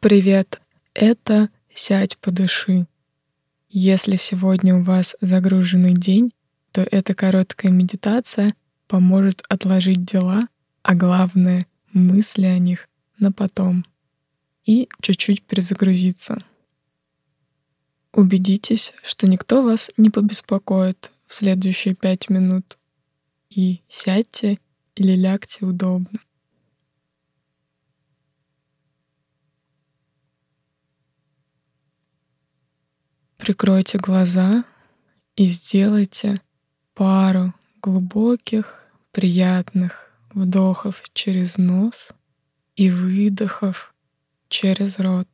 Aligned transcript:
Привет! 0.00 0.62
Это 0.94 1.50
«Сядь, 1.74 2.16
подыши». 2.16 2.86
Если 3.68 4.16
сегодня 4.16 4.76
у 4.76 4.82
вас 4.82 5.14
загруженный 5.20 5.92
день, 5.92 6.32
то 6.72 6.80
эта 6.80 7.14
короткая 7.14 7.70
медитация 7.70 8.54
поможет 8.88 9.44
отложить 9.50 10.06
дела, 10.06 10.48
а 10.82 10.94
главное— 10.94 11.66
мысли 11.92 12.46
о 12.46 12.58
них 12.58 12.88
на 13.18 13.30
потом 13.30 13.84
и 14.64 14.88
чуть-чуть 15.02 15.42
перезагрузиться. 15.42 16.44
Убедитесь, 18.14 18.94
что 19.02 19.28
никто 19.28 19.62
вас 19.62 19.90
не 19.98 20.08
побеспокоит 20.08 21.12
в 21.26 21.34
следующие 21.34 21.94
пять 21.94 22.30
минут. 22.30 22.78
И 23.50 23.82
сядьте 23.90 24.60
или 24.94 25.14
лягте 25.14 25.66
удобно. 25.66 26.20
Прикройте 33.50 33.98
глаза 33.98 34.62
и 35.34 35.46
сделайте 35.46 36.40
пару 36.94 37.52
глубоких, 37.82 38.84
приятных 39.10 40.08
вдохов 40.32 41.02
через 41.14 41.58
нос 41.58 42.12
и 42.76 42.90
выдохов 42.90 43.92
через 44.48 45.00
рот. 45.00 45.26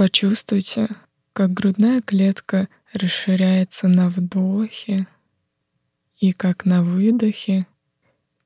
Почувствуйте, 0.00 0.88
как 1.34 1.52
грудная 1.52 2.00
клетка 2.00 2.70
расширяется 2.94 3.86
на 3.86 4.08
вдохе 4.08 5.06
и 6.18 6.32
как 6.32 6.64
на 6.64 6.82
выдохе 6.82 7.66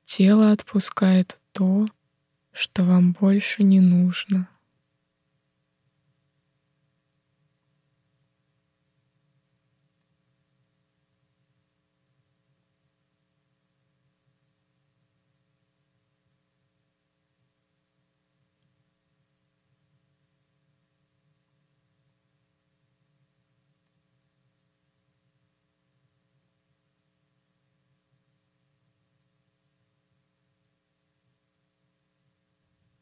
тело 0.03 0.51
отпускает 0.51 1.39
то, 1.53 1.87
что 2.51 2.83
вам 2.83 3.13
больше 3.13 3.63
не 3.63 3.79
нужно. 3.79 4.49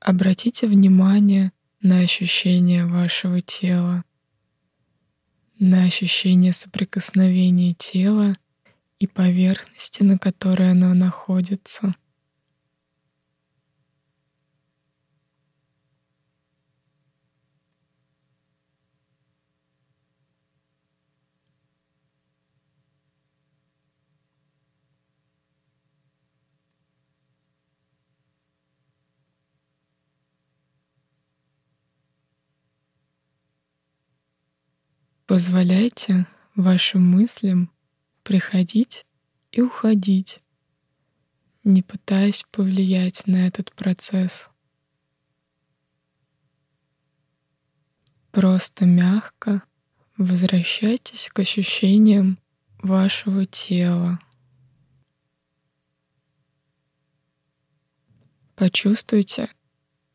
Обратите 0.06 0.68
внимание 0.68 1.54
на 1.82 2.00
ощущение 2.00 2.86
вашего 2.86 3.40
тела, 3.40 4.04
на 5.60 5.86
ощущение 5.86 6.52
соприкосновения 6.52 7.74
тела 7.74 8.36
и 9.00 9.08
поверхности, 9.08 10.04
на 10.04 10.18
которой 10.18 10.72
оно 10.72 10.94
находится. 10.94 11.96
Позволяйте 35.26 36.28
вашим 36.54 37.10
мыслям 37.10 37.72
приходить 38.24 39.06
и 39.54 39.62
уходить, 39.62 40.42
не 41.64 41.82
пытаясь 41.82 42.44
повлиять 42.52 43.26
на 43.26 43.48
этот 43.48 43.74
процесс. 43.74 44.50
Просто 48.32 48.86
мягко 48.86 49.64
возвращайтесь 50.18 51.30
к 51.30 51.40
ощущениям 51.40 52.38
вашего 52.80 53.46
тела. 53.46 54.20
Почувствуйте, 58.56 59.50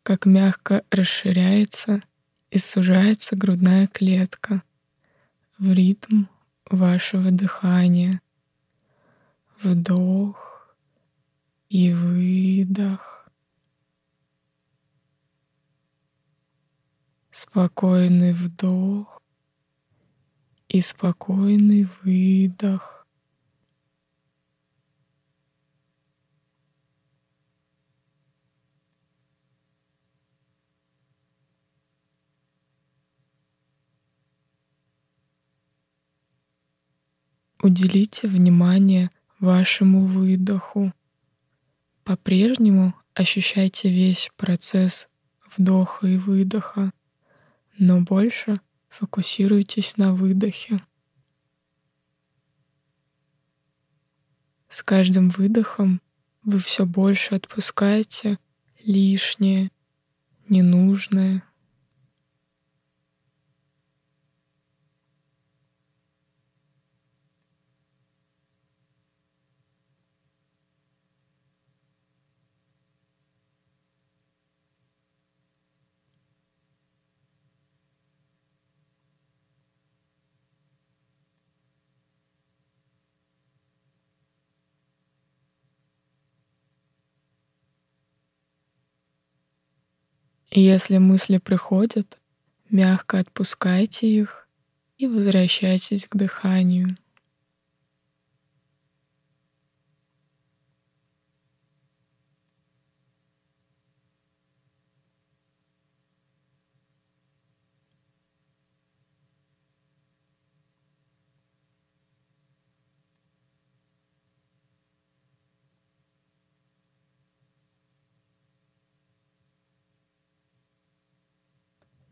как 0.02 0.26
мягко 0.26 0.84
расширяется 0.90 2.02
и 2.50 2.58
сужается 2.58 3.36
грудная 3.36 3.86
клетка 3.86 4.62
в 5.58 5.72
ритм 5.72 6.24
вашего 6.70 7.30
дыхания. 7.30 8.20
Вдох 9.60 10.74
и 11.68 11.92
выдох. 11.92 13.28
Спокойный 17.30 18.32
вдох 18.32 19.20
и 20.68 20.80
спокойный 20.80 21.88
выдох. 22.02 22.97
Уделите 37.60 38.28
внимание 38.28 39.10
вашему 39.40 40.04
выдоху. 40.06 40.92
По-прежнему 42.04 42.94
ощущайте 43.14 43.90
весь 43.90 44.30
процесс 44.36 45.08
вдоха 45.56 46.06
и 46.06 46.16
выдоха, 46.16 46.92
но 47.76 48.00
больше 48.00 48.60
фокусируйтесь 48.88 49.96
на 49.96 50.14
выдохе. 50.14 50.80
С 54.68 54.82
каждым 54.82 55.28
выдохом 55.28 56.00
вы 56.44 56.60
все 56.60 56.86
больше 56.86 57.34
отпускаете 57.34 58.38
лишнее, 58.84 59.72
ненужное, 60.48 61.42
И 90.58 90.60
если 90.60 90.98
мысли 90.98 91.38
приходят, 91.38 92.18
мягко 92.68 93.20
отпускайте 93.20 94.08
их 94.08 94.48
и 94.96 95.06
возвращайтесь 95.06 96.06
к 96.06 96.16
дыханию. 96.16 96.96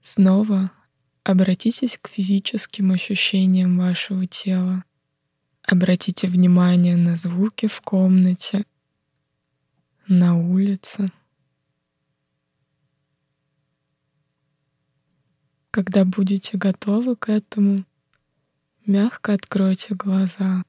Снова 0.08 0.70
обратитесь 1.24 1.98
к 2.00 2.06
физическим 2.06 2.92
ощущениям 2.92 3.76
вашего 3.76 4.24
тела. 4.24 4.84
Обратите 5.62 6.28
внимание 6.28 6.96
на 6.96 7.16
звуки 7.16 7.66
в 7.66 7.80
комнате, 7.80 8.64
на 10.06 10.38
улице. 10.38 11.10
Когда 15.72 16.04
будете 16.04 16.56
готовы 16.56 17.16
к 17.16 17.28
этому, 17.28 17.84
мягко 18.86 19.32
откройте 19.32 19.96
глаза. 19.96 20.62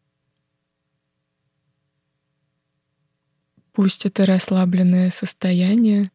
Пусть 3.72 4.08
это 4.08 4.26
расслабленное 4.26 5.12
состояние 5.12 6.10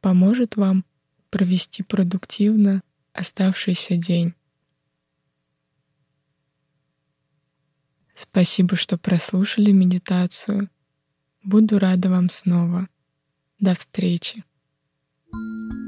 поможет 0.00 0.56
вам 0.56 0.84
провести 1.34 1.82
продуктивно 1.82 2.80
оставшийся 3.12 3.96
день. 3.96 4.34
Спасибо, 8.14 8.76
что 8.76 8.98
прослушали 8.98 9.72
медитацию. 9.72 10.70
Буду 11.42 11.80
рада 11.80 12.08
вам 12.08 12.28
снова. 12.28 12.88
До 13.58 13.74
встречи. 13.74 14.44
thank 15.32 15.72
you 15.72 15.83